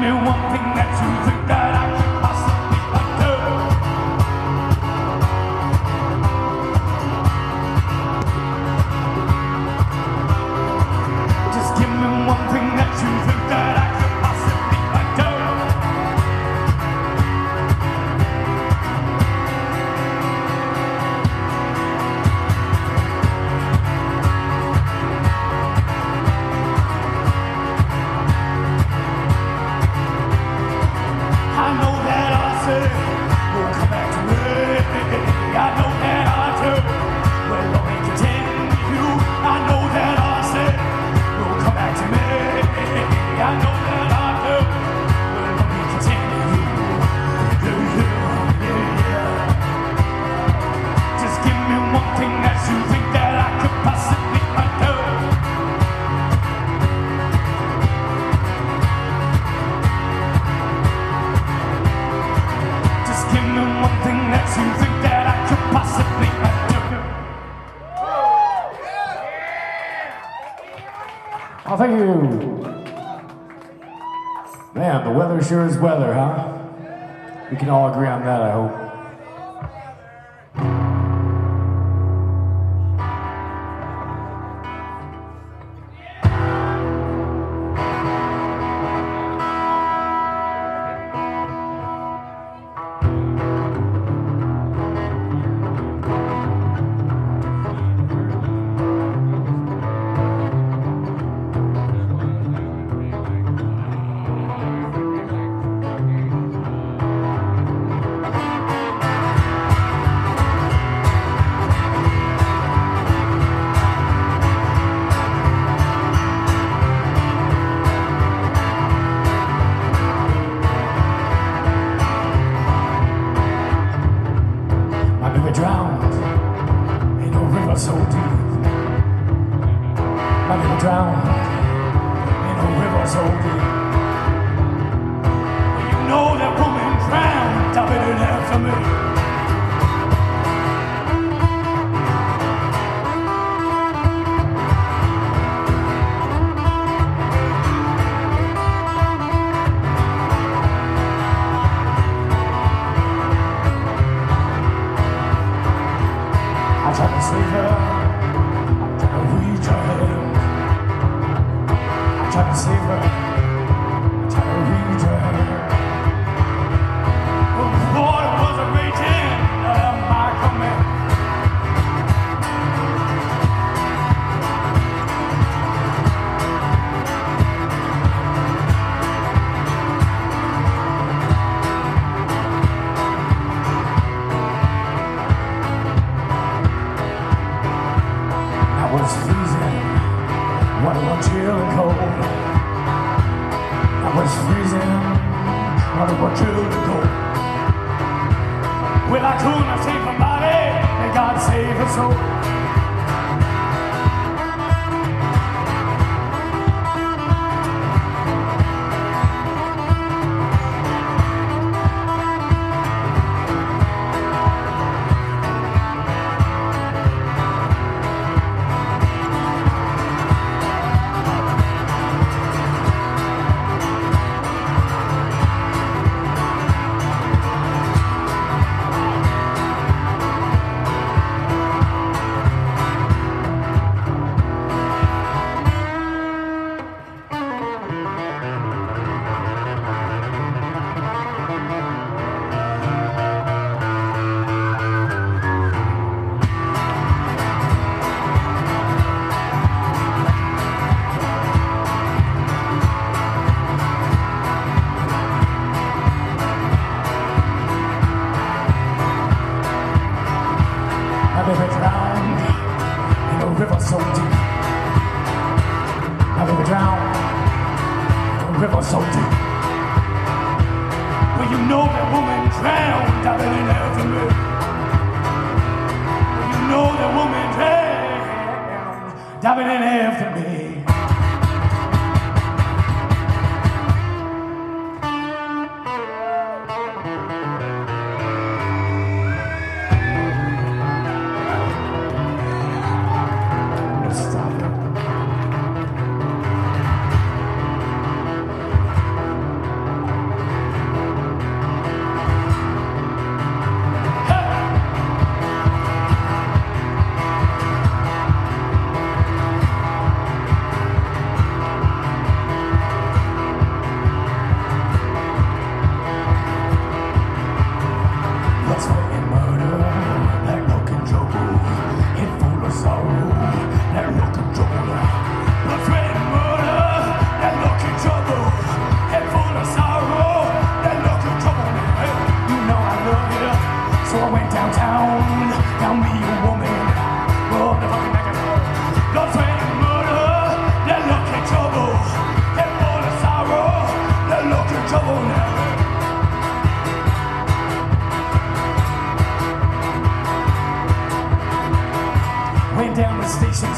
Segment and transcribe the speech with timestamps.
[0.00, 1.39] me one thing that you think
[71.80, 72.12] thank you.
[74.74, 76.58] Man, the weather sure is weather, huh?
[77.50, 78.79] We can all agree on that, I hope.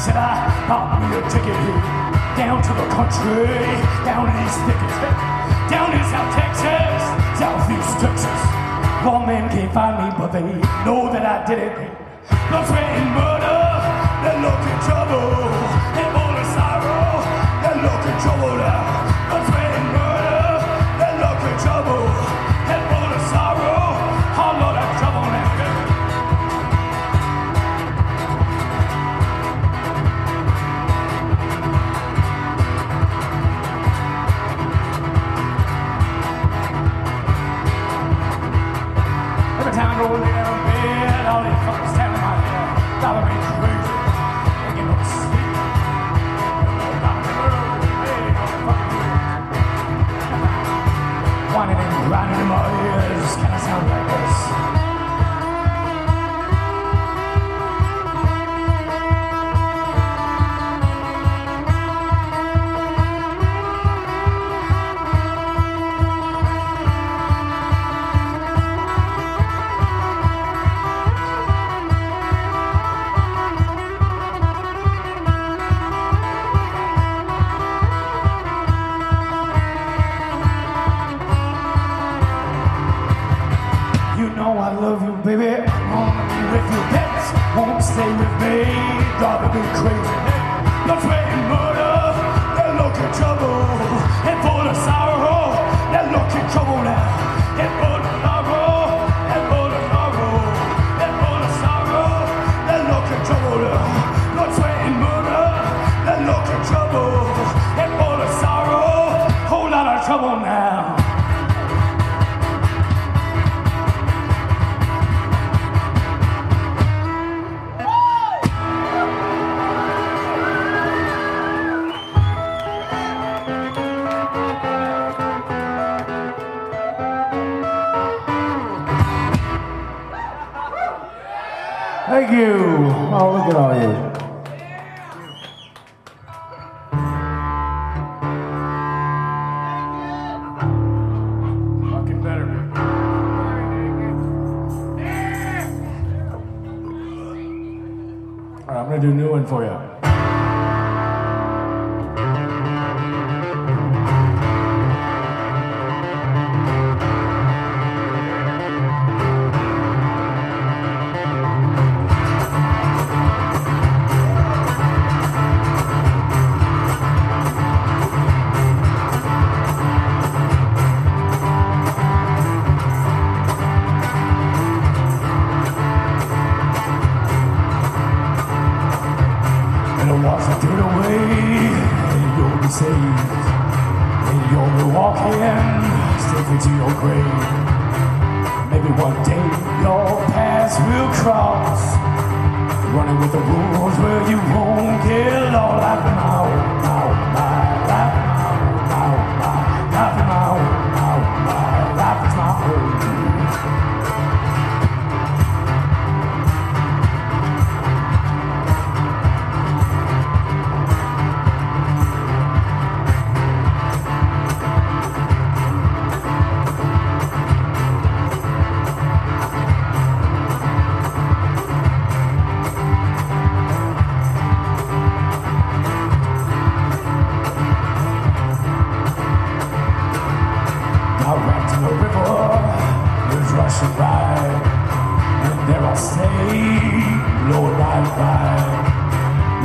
[0.03, 0.35] said, I,
[0.67, 1.55] I'll give me a ticket
[2.35, 3.47] down to the country,
[4.03, 5.15] down in East Texas,
[5.71, 6.99] down in South Texas,
[7.39, 8.41] Southeast Texas.
[9.07, 10.43] Lawmen can't find me, but they
[10.83, 11.71] know that I did it.
[12.51, 13.63] Blood, sweat, and murder,
[14.27, 15.47] they look in trouble.
[15.95, 17.23] And all the sorrow,
[17.63, 19.12] they look in trouble now.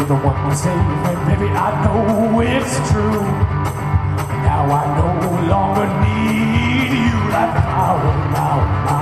[0.08, 3.20] the one who saved me, baby, I know it's true.
[4.40, 5.10] Now I no
[5.52, 8.97] longer need you like power, now.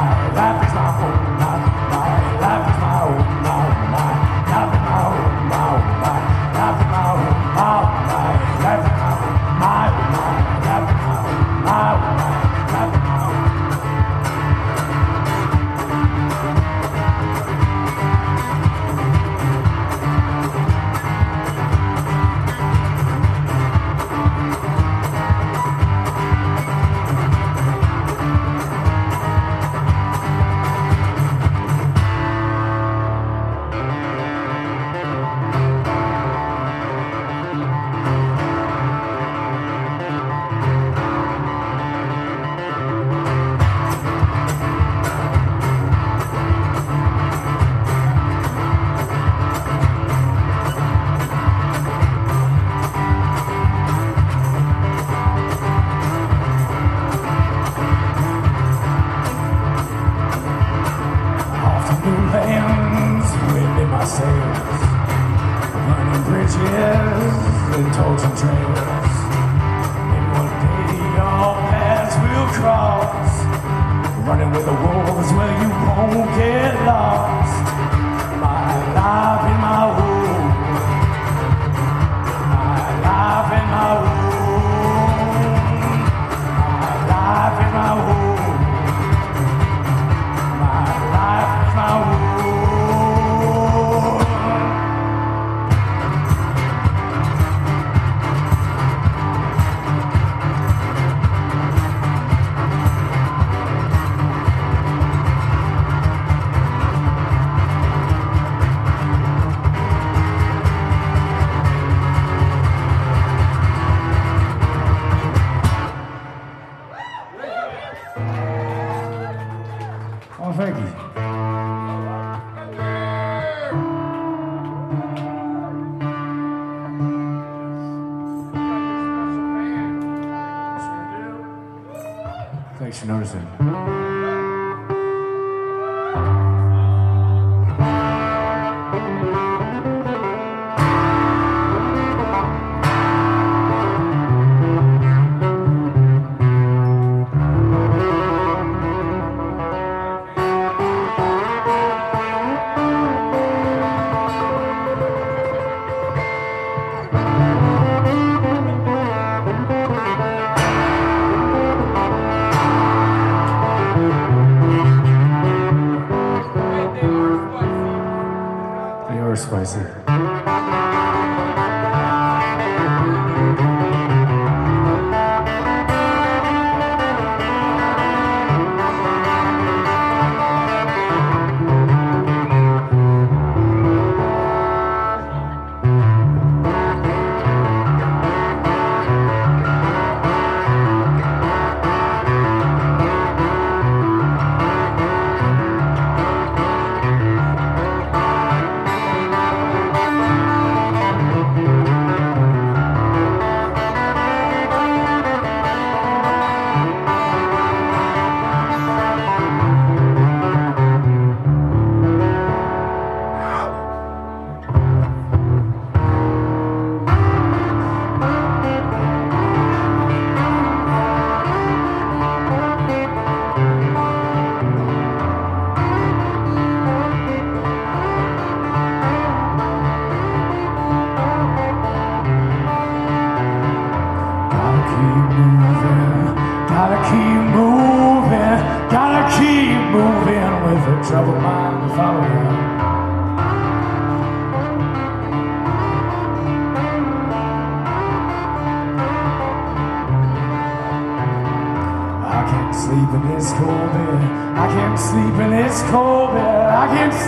[74.84, 77.85] roads where you won't get lost.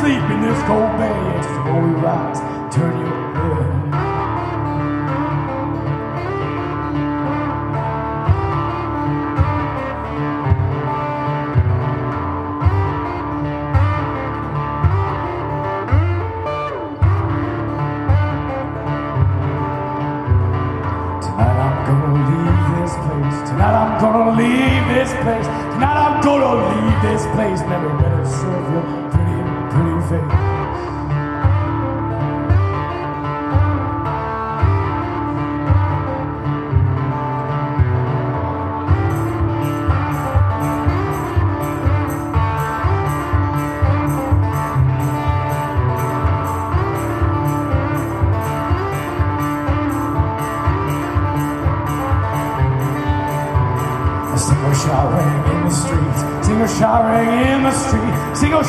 [0.09, 1.13] sleep in this cold bed.
[1.37, 2.41] Yes, before we rise,
[2.75, 3.08] turn your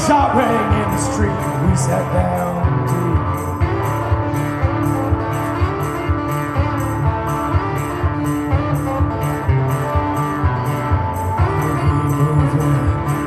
[0.07, 1.29] shot rang in the street
[1.69, 3.39] we sat down deep.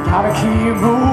[0.07, 1.12] Gotta keep moving.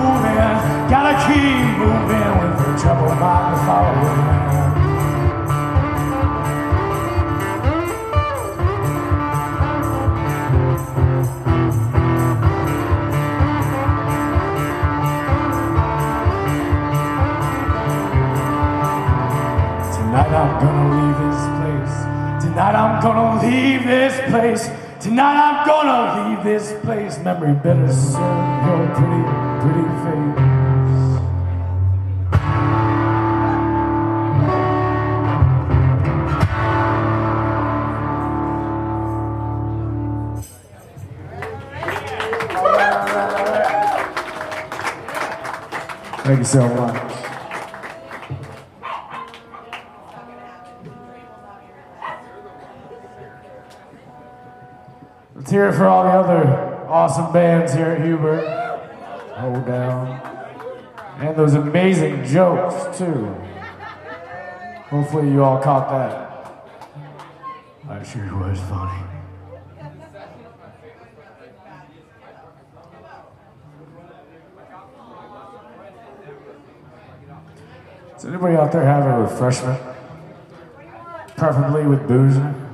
[22.90, 24.68] I'm gonna leave this place.
[25.00, 27.20] Tonight I'm gonna leave this place.
[27.20, 29.24] Memory better serve your pretty,
[29.62, 30.50] pretty face.
[46.24, 47.09] Thank you so much.
[55.68, 58.48] It for all the other awesome bands here at Hubert.
[59.36, 60.22] Hold down.
[61.20, 63.26] And those amazing jokes, too.
[64.90, 66.66] Hopefully, you all caught that.
[67.90, 69.04] I sure was funny.
[78.14, 79.82] Does anybody out there have a refreshment?
[81.36, 82.69] Preferably with booze in it?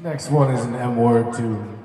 [0.00, 1.75] Next one is an M word tune.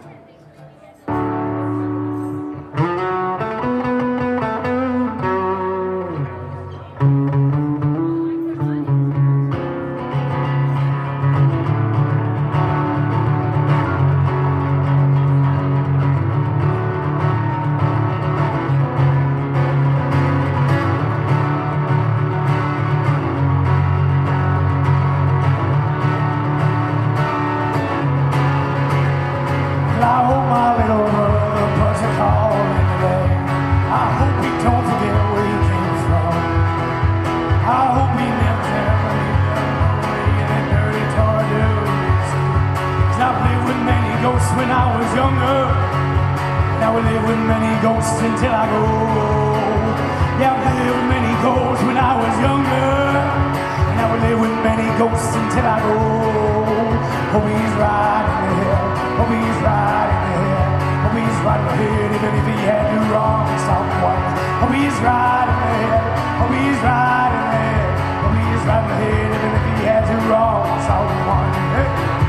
[54.71, 55.95] Many ghosts until I go.
[55.95, 56.95] Oh,
[57.33, 58.79] Hope he's in the head.
[59.19, 60.79] Hope oh, he's in the head.
[61.03, 64.21] Hope oh, he's right in the head, even if he had to wrong someone.
[64.61, 65.99] Hope he's in the head.
[66.39, 67.89] Hope he's in the head.
[68.23, 71.49] Hope he's in the head, even if he had to wrong someone.
[71.75, 72.20] Hey.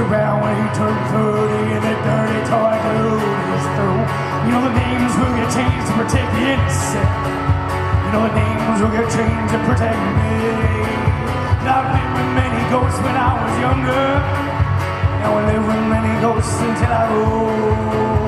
[0.00, 4.02] Around when he turns 30 and the dirty toy glue is through.
[4.44, 7.12] You know the names will get changed to protect the innocent.
[8.04, 10.30] You know the names will get changed to protect me.
[11.70, 14.06] I've lived with many ghosts when I was younger.
[15.20, 18.19] Now I live with many ghosts until I go.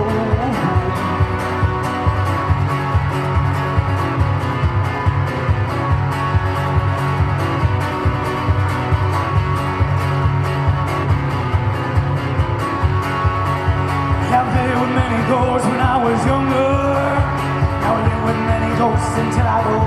[19.02, 19.78] Many until I go.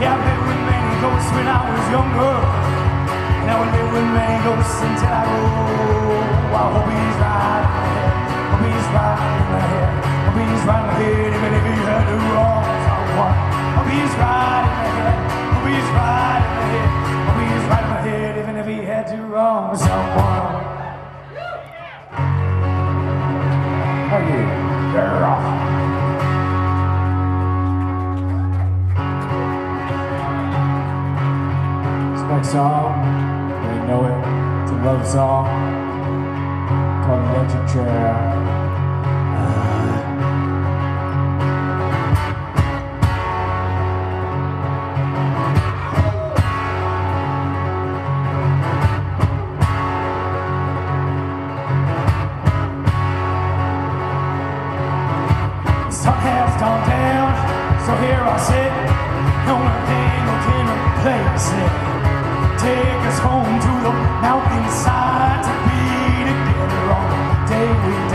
[0.00, 2.36] Yeah, I've lived with many ghosts when I was younger.
[3.46, 5.42] Now I live with many ghosts until I go.
[6.54, 8.30] I hope he's right in the head.
[8.50, 9.90] Hope he's right in the head.
[10.24, 13.36] Hope he's right in the head, even if he had to wrong someone.
[13.74, 15.18] Hope he's right in the head.
[15.54, 16.90] Hope he's right in the head.
[17.26, 20.62] Hope he's right in the head, even if he had to wrong someone.
[24.10, 24.64] Thank you.
[24.94, 25.93] This
[32.44, 33.00] song,
[33.64, 34.62] they know it.
[34.62, 35.46] It's a love song
[37.04, 38.14] called Electric Chair.
[55.90, 57.32] Sun has gone down,
[57.86, 58.72] so here I sit.
[59.46, 60.66] No one thing can
[60.98, 61.83] replace it.
[62.64, 63.92] Take us home to the
[64.24, 68.13] mountainside to be together on the day we die.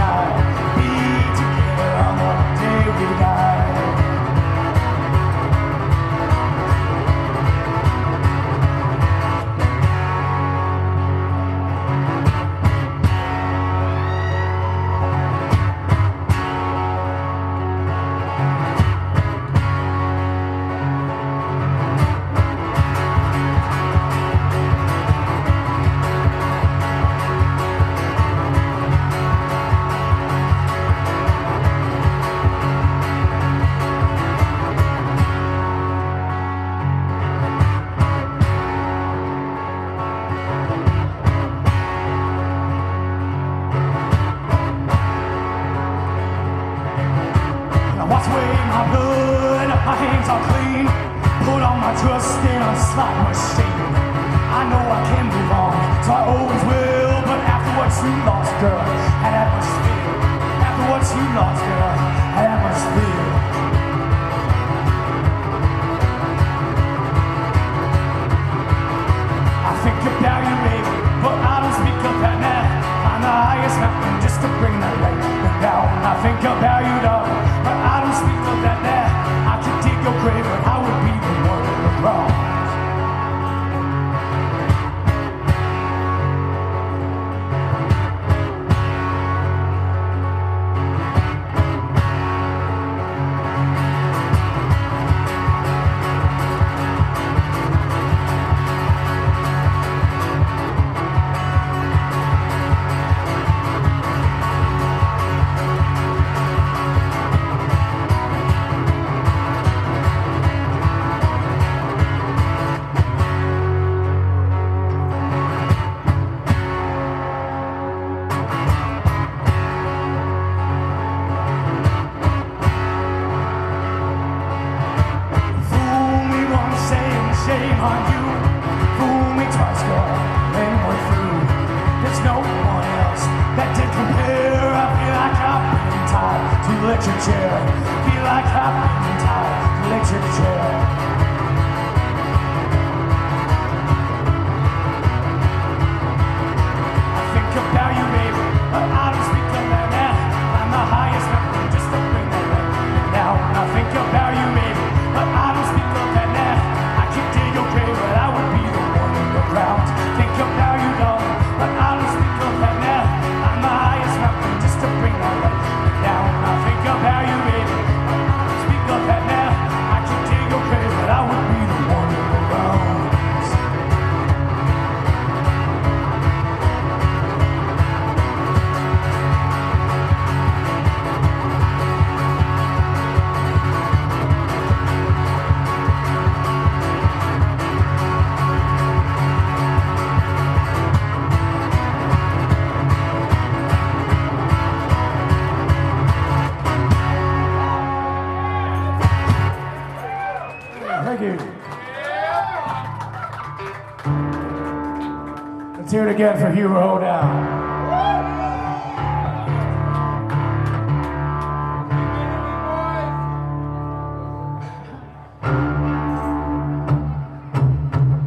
[206.09, 207.55] it again for Hubert Hoedown.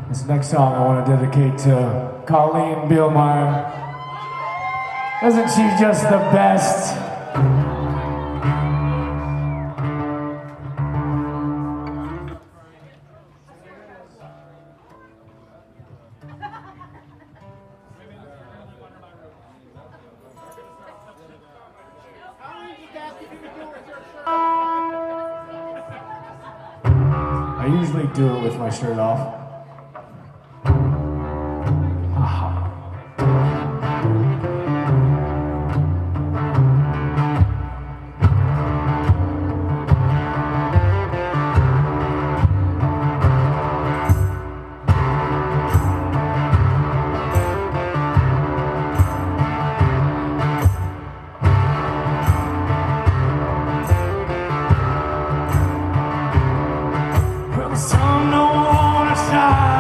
[0.09, 3.69] This next song I want to dedicate to Colleen Bielmeyer.
[5.25, 7.02] Isn't she just the best?
[28.73, 29.42] shirt off.
[57.93, 59.72] Some don't wanna stop.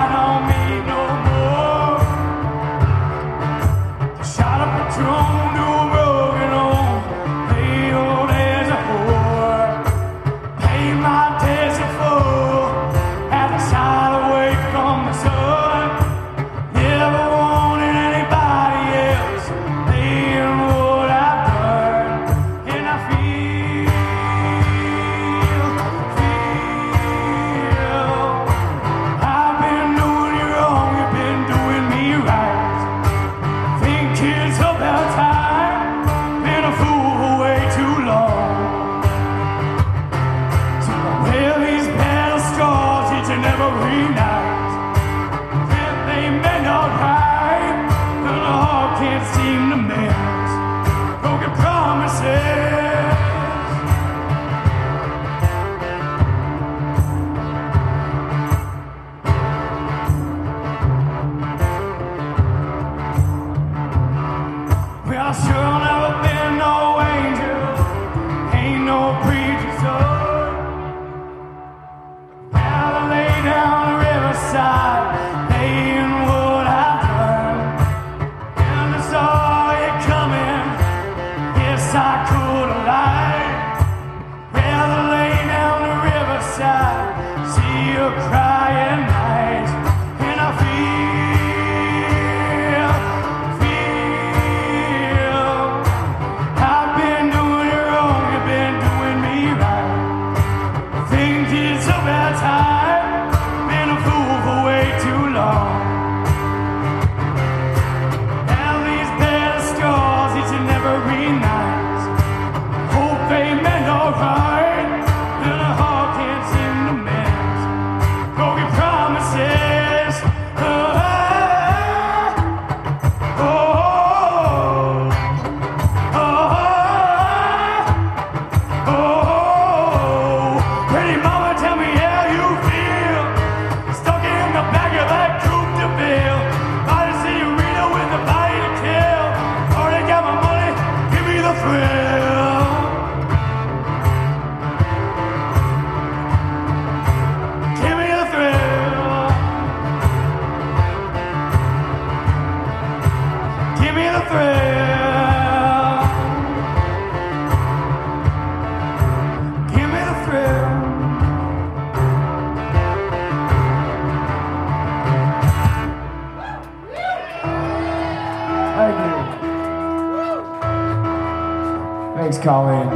[172.22, 172.88] Thanks, Colleen.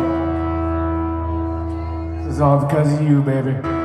[2.23, 3.76] This is all because of you, baby.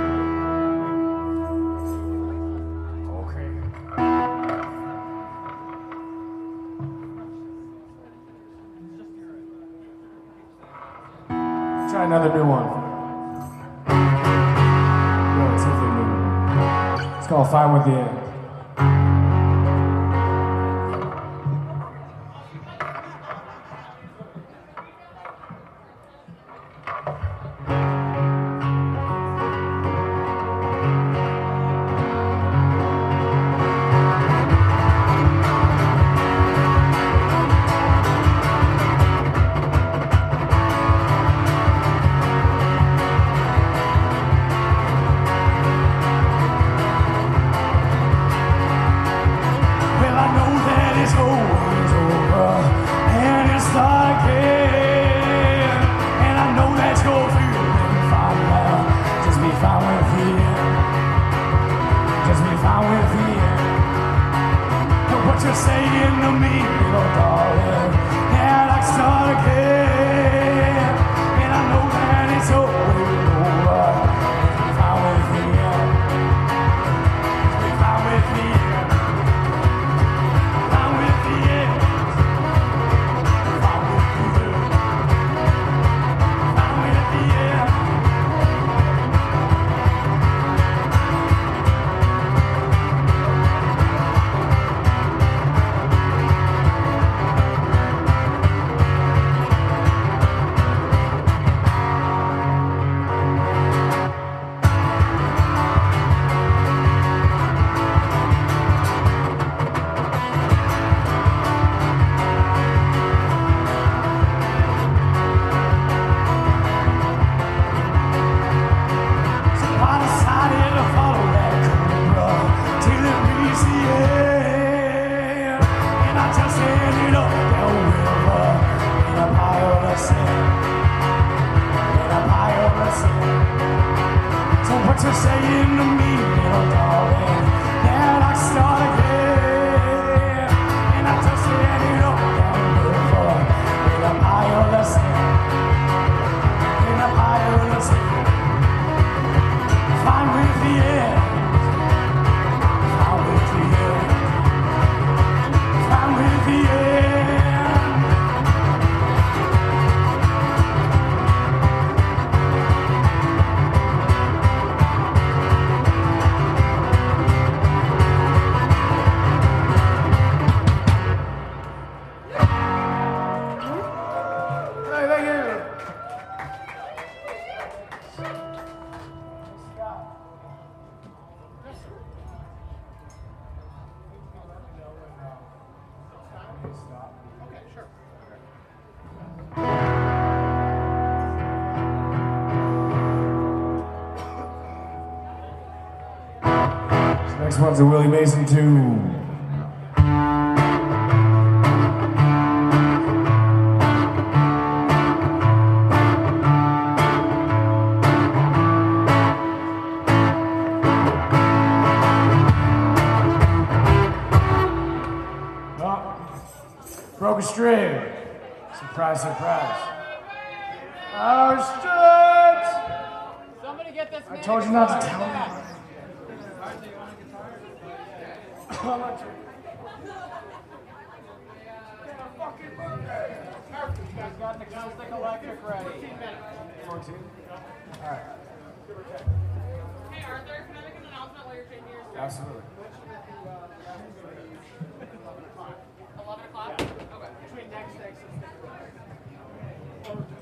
[197.71, 198.90] drums of Willie Mason too.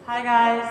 [0.09, 0.65] Hi, guys.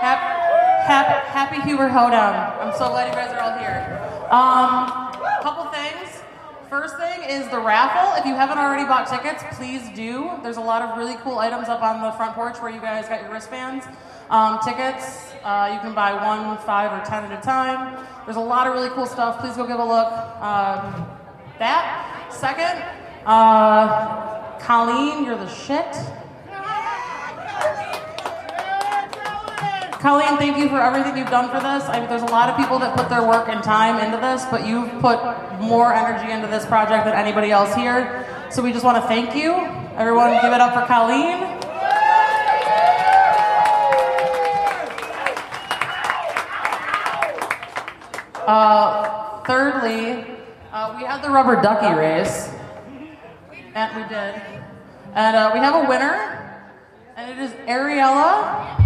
[0.00, 2.58] Happy, happy, happy Huber Hoedown.
[2.58, 3.84] I'm so glad you guys are all here.
[4.32, 6.22] Um, couple things.
[6.70, 8.18] First thing is the raffle.
[8.18, 10.30] If you haven't already bought tickets, please do.
[10.42, 13.06] There's a lot of really cool items up on the front porch where you guys
[13.10, 13.84] got your wristbands.
[14.30, 18.06] Um, tickets, uh, you can buy one, five, or ten at a time.
[18.24, 19.38] There's a lot of really cool stuff.
[19.38, 20.10] Please go give a look.
[20.40, 21.06] Um,
[21.58, 22.32] that.
[22.32, 22.82] Second,
[23.26, 25.94] uh, Colleen, you're the shit.
[30.00, 31.84] Colleen, thank you for everything you've done for this.
[31.88, 34.44] I mean, there's a lot of people that put their work and time into this,
[34.50, 35.18] but you've put
[35.58, 38.26] more energy into this project than anybody else here.
[38.50, 39.54] So we just want to thank you.
[39.96, 41.42] Everyone, give it up for Colleen.
[48.46, 50.24] Uh, thirdly,
[50.72, 52.50] uh, we had the rubber ducky race.
[53.74, 54.42] And we did.
[55.14, 56.62] And uh, we have a winner,
[57.16, 58.85] and it is Ariella.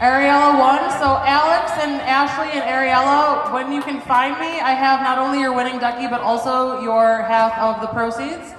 [0.00, 0.90] Ariella won.
[0.98, 5.40] So Alex and Ashley and Ariella, when you can find me, I have not only
[5.40, 8.50] your winning ducky, but also your half of the proceeds.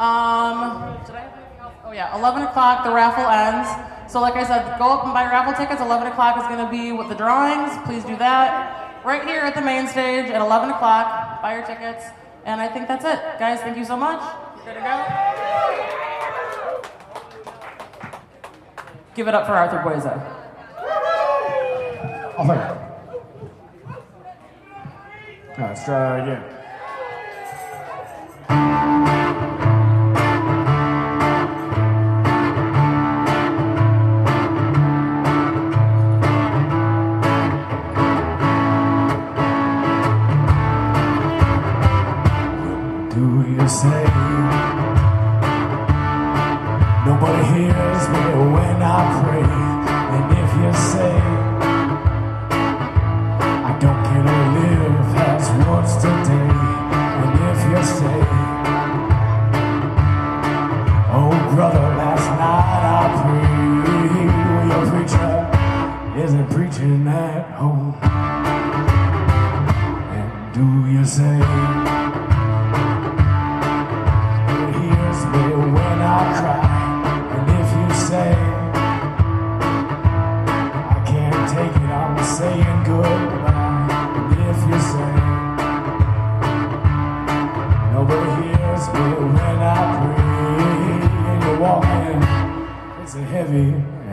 [0.00, 1.74] Um, did I have anything else?
[1.84, 3.68] Oh yeah, 11 o'clock, the raffle ends.
[4.10, 5.80] So like I said, go up and buy raffle tickets.
[5.82, 7.76] 11 o'clock is going to be with the drawings.
[7.84, 9.04] Please do that.
[9.04, 11.42] Right here at the main stage at 11 o'clock.
[11.42, 12.04] Buy your tickets.
[12.46, 13.20] And I think that's it.
[13.38, 14.20] Guys, thank you so much.
[14.64, 14.96] Good to go.
[19.14, 20.39] Give it up for Arthur Bueza.
[22.40, 22.80] All right,
[25.58, 26.59] let's try that again.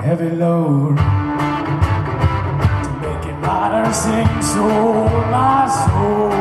[0.07, 0.95] Heavy load.
[2.85, 5.03] To make it lighter, sing soul,
[5.35, 6.31] my soul,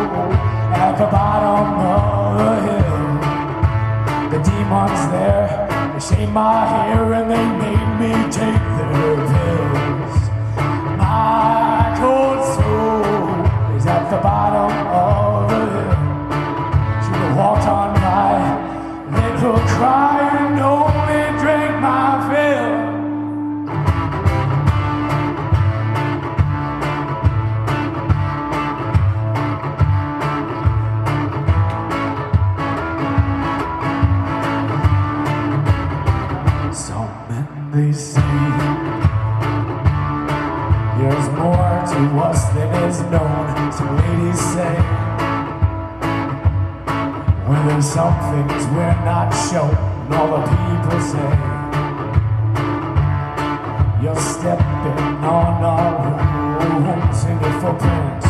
[0.87, 3.03] at the bottom of the hill.
[4.31, 5.51] The demons there,
[5.93, 10.17] they shaved my hair and they made me take their pills.
[11.03, 14.46] My cold soul is at the bottom
[48.37, 49.74] things we're not shown.
[50.05, 51.30] And all the people say
[54.03, 55.93] you're stepping on our
[56.61, 58.26] wounds in your footprints.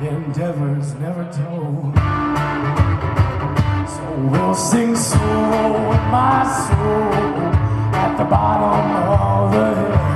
[0.00, 1.94] Endeavors never told.
[3.94, 7.12] So we'll sing soul with my soul
[8.04, 8.86] at the bottom
[9.26, 10.06] of the hill.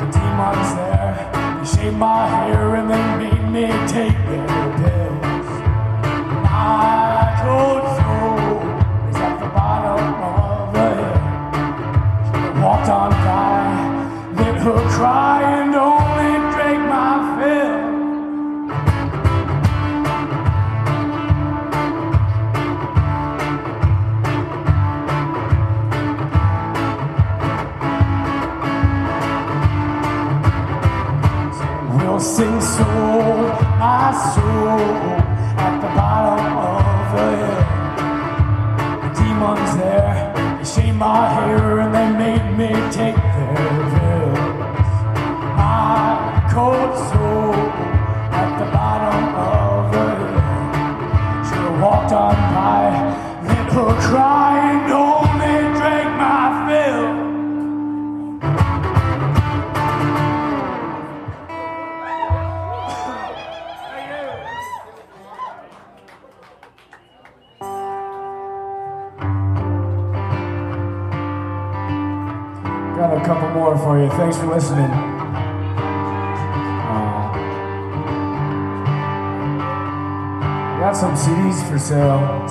[0.00, 1.14] The demons there,
[1.58, 4.17] they shaved my hair and they made me take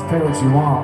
[0.10, 0.38] got some CDs for sale.
[0.38, 0.77] Let's pay what you want.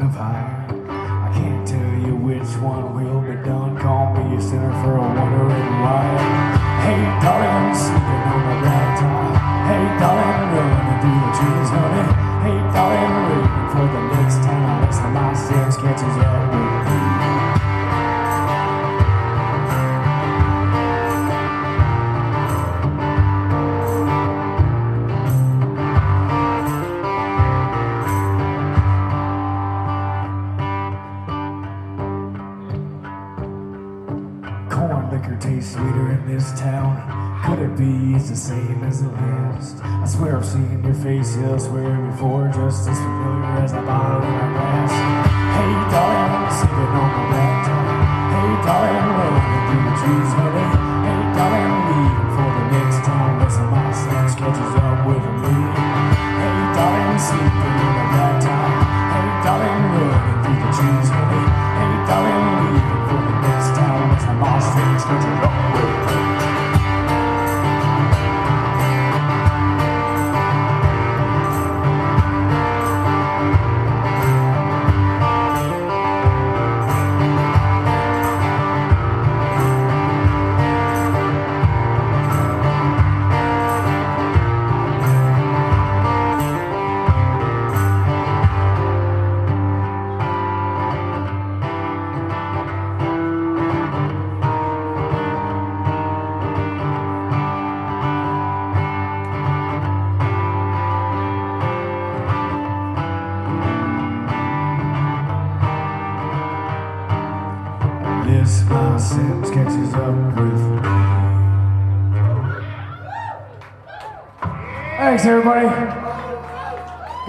[0.00, 0.66] on a.
[0.88, 3.76] I can't tell you which one will be done.
[3.78, 5.09] Call me a sinner for a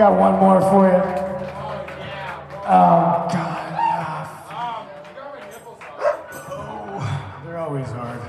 [0.02, 0.98] Got one more for you.
[2.66, 3.58] Um, God.
[3.70, 4.26] Yeah.
[6.50, 8.20] oh, they're always hard.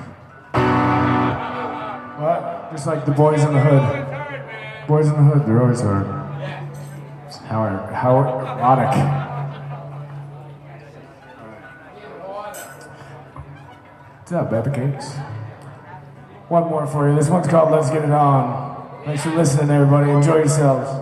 [2.20, 2.72] What?
[2.72, 4.86] Just like the boys in the hood.
[4.86, 6.06] Boys in the hood, they're always hard.
[7.46, 8.92] How, er- how erotic.
[14.18, 15.14] What's up, Baby Cakes?
[16.48, 17.16] One more for you.
[17.16, 19.02] This one's called Let's Get It On.
[19.06, 20.10] Thanks for listening, everybody.
[20.10, 21.01] Enjoy yourselves.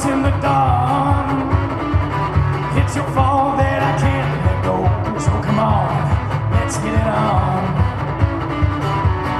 [0.00, 1.50] dance in the dawn.
[2.78, 4.76] It's your fault that I can't let go.
[5.20, 7.62] So come on, let's get it on.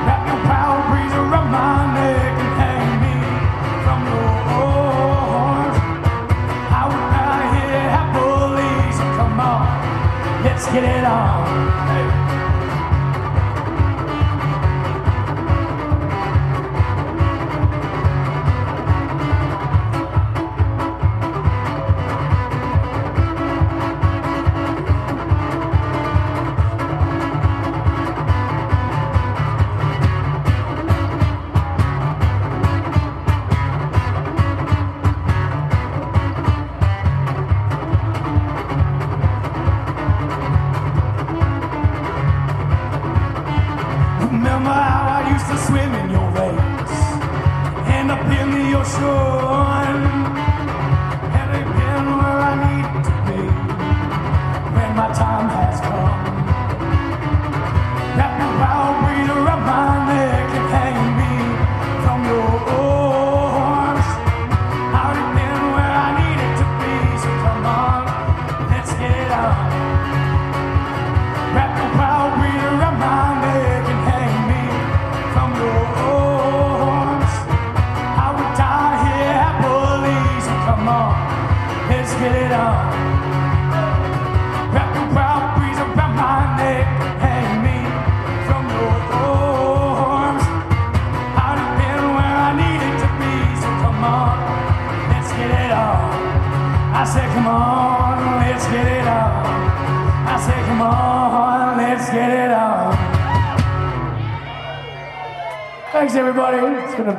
[0.07, 3.17] Wrap your power breeze around my neck and hang me
[3.85, 4.31] from your
[4.61, 5.79] arms.
[6.71, 8.93] I would die here happily.
[8.93, 11.70] So come on, let's get it on.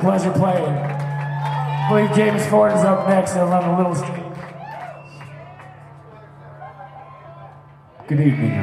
[0.01, 0.65] pleasure playing.
[0.65, 4.25] I believe James Ford is up next i'm on a Little Street.
[8.07, 8.60] Good evening.